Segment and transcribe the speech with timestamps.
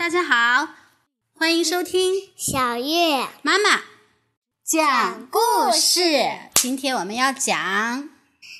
[0.00, 0.66] 大家好，
[1.38, 3.82] 欢迎收听小月妈妈
[4.64, 5.38] 讲故
[5.74, 6.00] 事。
[6.54, 8.08] 今天我们要讲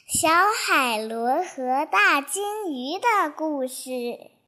[0.07, 0.29] 小
[0.67, 4.40] 海螺和大金鱼的故事。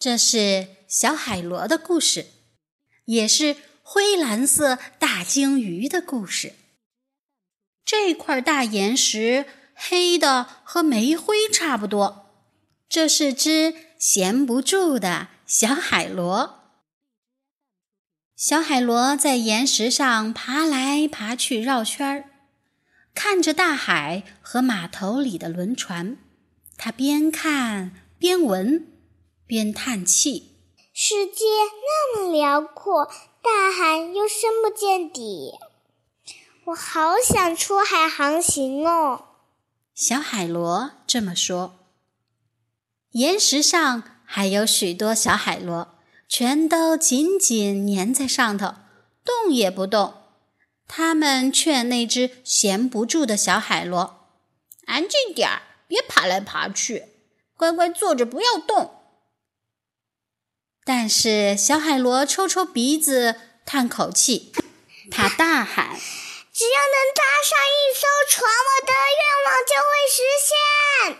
[0.00, 2.28] 这是小海螺的故事，
[3.04, 6.54] 也是灰蓝色大鲸鱼的故事。
[7.84, 12.30] 这块大岩石黑的和煤灰差不多。
[12.88, 16.72] 这是只闲不住的小海螺。
[18.34, 22.24] 小海螺在岩石上爬来爬去，绕圈儿，
[23.14, 26.16] 看着大海和码头里的轮船。
[26.78, 28.86] 它边看边闻。
[29.50, 30.54] 边叹气，
[30.94, 31.44] 世界
[31.82, 33.06] 那么辽阔，
[33.42, 35.54] 大海又深不见底，
[36.66, 39.24] 我好想出海航行哦。
[39.92, 41.74] 小海螺这么说。
[43.10, 45.96] 岩石上还有许多小海螺，
[46.28, 48.74] 全都紧紧粘在上头，
[49.24, 50.14] 动也不动。
[50.86, 54.28] 他们劝那只闲不住的小海螺
[54.86, 57.06] ：“安静点儿，别爬来爬去，
[57.56, 58.98] 乖乖坐着，不要动。”
[60.92, 64.52] 但是小海螺抽抽鼻子，叹口气，
[65.08, 65.96] 他大喊
[66.52, 71.18] ：“只要能搭上一艘船，我的愿望就会实现。”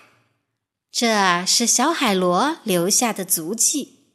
[0.91, 4.07] 这是小海螺留下的足迹，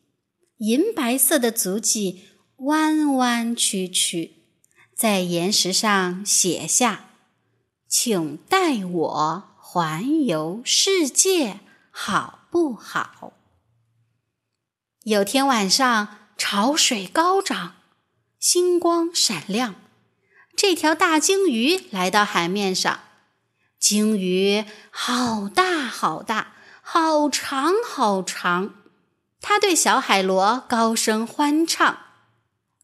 [0.57, 2.25] 银白色的足迹
[2.57, 4.43] 弯弯曲曲，
[4.93, 7.11] 在岩石上写下
[7.87, 11.61] ：“请带我环游世界，
[11.91, 13.31] 好不好？”
[15.05, 17.75] 有天晚上，潮水高涨，
[18.39, 19.75] 星光闪亮。
[20.55, 23.01] 这条大鲸鱼来到海面上，
[23.77, 28.73] 鲸鱼好大好大，好长好长。
[29.41, 31.99] 它对小海螺高声欢唱，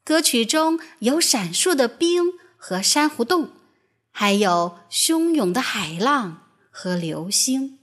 [0.03, 3.49] 歌曲中有闪烁的冰和珊瑚洞，
[4.11, 7.79] 还有汹涌的海浪和流星。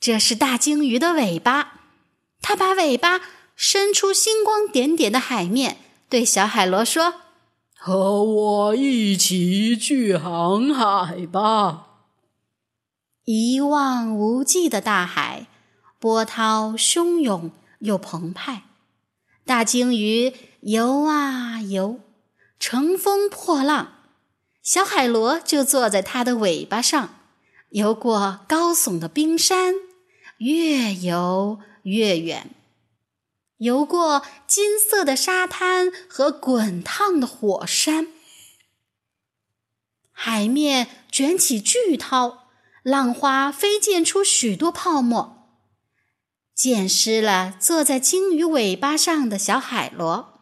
[0.00, 1.74] 这是大鲸鱼的尾巴。
[2.48, 3.22] 它把尾巴
[3.56, 7.14] 伸出星光点点的海面，对小海螺说
[7.74, 11.88] ：“和我一起去航海吧！”
[13.26, 15.48] 一望无际的大海，
[15.98, 18.62] 波涛汹涌又澎湃。
[19.44, 21.98] 大鲸鱼游啊游，
[22.60, 23.94] 乘风破浪，
[24.62, 27.16] 小海螺就坐在它的尾巴上，
[27.70, 29.74] 游过高耸的冰山，
[30.38, 31.58] 越游。
[31.86, 32.50] 越远，
[33.58, 38.08] 游过金色的沙滩和滚烫的火山，
[40.10, 42.48] 海面卷起巨涛，
[42.82, 45.48] 浪花飞溅出许多泡沫，
[46.56, 50.40] 溅湿了坐在鲸鱼尾巴上的小海螺。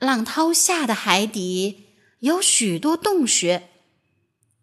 [0.00, 1.86] 浪涛下的海底
[2.18, 3.68] 有许多洞穴，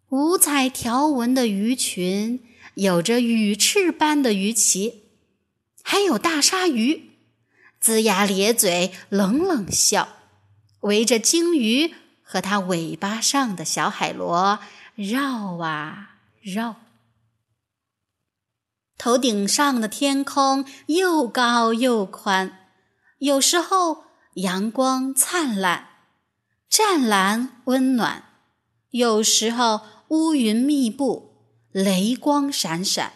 [0.10, 5.05] 五彩条纹的鱼群，有着羽翅般的鱼鳍。
[5.88, 7.12] 还有大鲨鱼，
[7.79, 10.07] 龇牙咧嘴，冷冷笑，
[10.79, 14.57] 围着鲸鱼和它尾巴上的小海螺
[14.95, 16.78] 绕啊绕。
[18.97, 22.68] 头顶上的天空又高又宽，
[23.19, 25.90] 有时候阳光灿烂，
[26.68, 28.24] 湛蓝温暖；
[28.90, 33.13] 有时候乌云密布，雷光闪闪，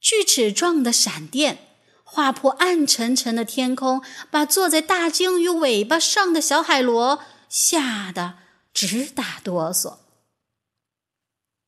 [0.00, 1.63] 锯齿状的闪电。
[2.06, 8.34] 划破暗沉沉的天空，把坐在大鲸鱼尾巴上的小海螺吓得
[8.72, 9.96] 直打哆嗦。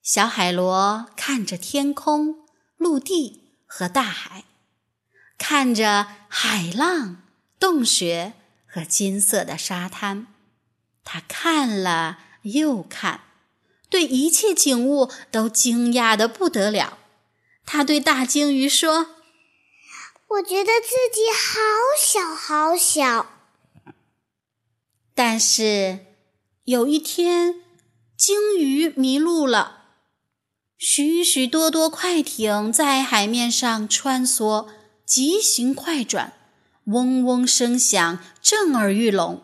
[0.02, 2.46] 小海螺看着天空、
[2.76, 4.44] 陆地和大海，
[5.36, 7.22] 看着海浪、
[7.58, 8.34] 洞穴
[8.66, 10.28] 和金色的沙滩，
[11.02, 13.22] 它看了又看，
[13.90, 16.98] 对一切景物都惊讶的不得了。
[17.64, 19.15] 他对大鲸鱼说。
[20.28, 21.60] 我觉得自己好
[21.96, 23.26] 小好小，
[25.14, 26.00] 但是
[26.64, 27.62] 有一天，
[28.16, 29.84] 鲸鱼迷路了。
[30.76, 34.66] 许许多多快艇在海面上穿梭，
[35.06, 36.32] 急行快转，
[36.86, 39.42] 嗡嗡声响，震耳欲聋。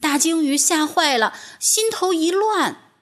[0.00, 2.92] 大鲸鱼吓坏了，心头一乱，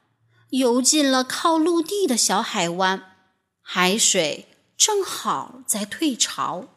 [0.50, 3.16] 游进了靠陆地的小海湾，
[3.60, 4.46] 海水。
[4.76, 6.68] 正好在退潮。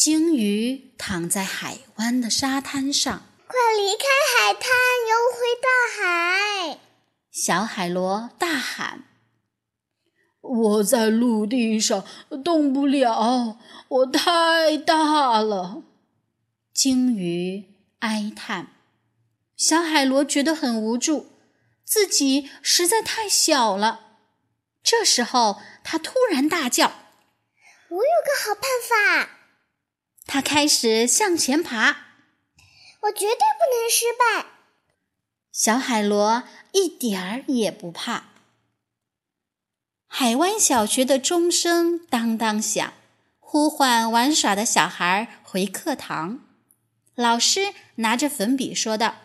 [0.00, 4.64] 鲸鱼躺在海湾的沙滩上，快离开海滩，
[5.06, 5.68] 游回大
[6.72, 6.78] 海！
[7.30, 9.04] 小海螺大喊
[10.40, 12.02] ：“我在陆地上
[12.42, 13.58] 动不了，
[13.88, 15.82] 我太大了。”
[16.72, 17.66] 鲸鱼
[17.98, 18.68] 哀叹。
[19.54, 21.26] 小海螺觉得很无助，
[21.84, 24.16] 自己实在太小了。
[24.82, 26.86] 这时候，他突然大叫
[27.90, 29.36] ：“我有个好办法！”
[30.32, 31.96] 他开始向前爬。
[33.00, 34.46] 我绝对不能失败。
[35.50, 38.26] 小海螺一点儿也不怕。
[40.06, 42.92] 海湾小学的钟声当当响，
[43.40, 46.38] 呼唤玩耍的小孩回课堂。
[47.16, 49.16] 老师拿着粉笔说道。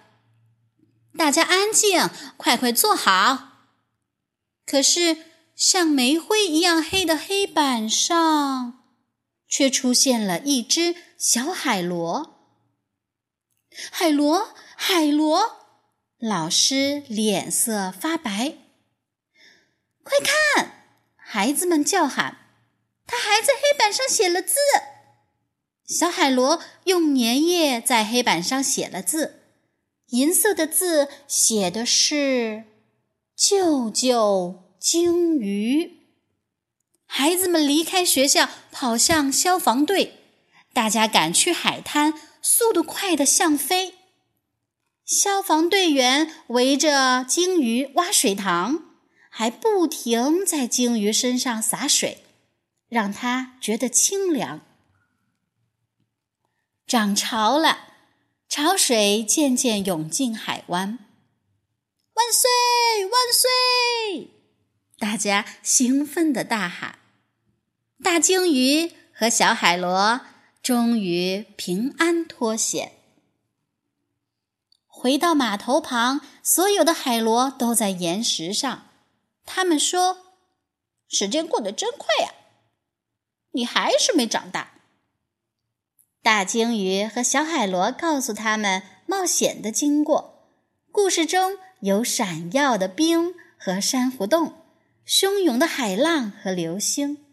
[1.15, 3.67] 大家安静，快快坐好。
[4.65, 5.17] 可是，
[5.55, 8.84] 像煤灰一样黑的黑板上，
[9.47, 12.31] 却出现了一只小海螺。
[13.91, 15.57] 海螺，海螺！
[16.17, 18.57] 老师脸色发白。
[20.03, 20.85] 快看！
[21.15, 22.37] 孩子们叫喊。
[23.07, 24.55] 他还在黑板上写了字。
[25.85, 29.41] 小海螺用粘液在黑板上写了字。
[30.07, 32.63] 银色的字写的是
[33.35, 35.94] “舅舅鲸鱼”。
[37.17, 40.19] 孩子们离开学校，跑向消防队。
[40.73, 43.95] 大家赶去海滩，速度快得像飞。
[45.05, 48.83] 消防队员围着鲸鱼挖水塘，
[49.29, 52.25] 还不停在鲸鱼身上洒水，
[52.89, 54.59] 让它觉得清凉。
[56.85, 57.93] 涨潮了。
[58.49, 60.99] 潮水渐渐涌进海湾，
[62.13, 63.05] 万岁！
[63.05, 64.31] 万岁！
[64.99, 66.99] 大家兴奋地大喊。
[68.03, 70.21] 大鲸鱼和小海螺
[70.61, 72.91] 终于平安脱险。
[74.85, 78.87] 回到码头旁，所有的海螺都在岩石上。
[79.45, 80.17] 他们说
[81.07, 82.33] ：“时间过得真快呀，
[83.51, 84.73] 你还是没长大。”
[86.21, 90.49] 大鲸鱼和小海螺告诉他们冒险的经过。
[90.91, 94.65] 故事中有闪耀的冰和珊瑚洞，
[95.07, 97.24] 汹涌的海浪和流星，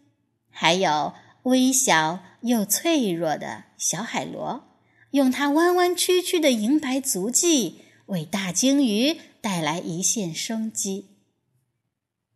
[0.53, 1.13] 还有
[1.43, 4.63] 微小又脆弱的小海螺，
[5.11, 11.09] 用它弯弯曲曲的银白足迹为大鲸鱼带来一线生机。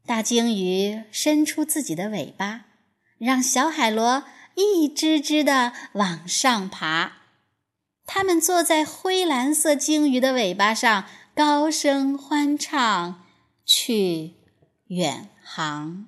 [0.06, 2.66] 大鲸鱼伸出自己的尾巴，
[3.18, 4.26] 让小海螺。
[4.60, 7.18] 一只只的往上爬，
[8.08, 11.06] 它们坐在灰蓝色鲸鱼的尾巴上，
[11.36, 13.24] 高声欢唱，
[13.64, 14.34] 去
[14.88, 16.08] 远航。